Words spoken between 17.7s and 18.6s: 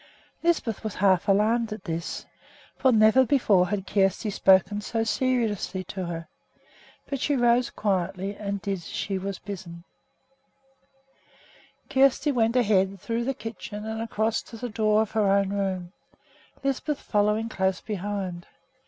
behind her.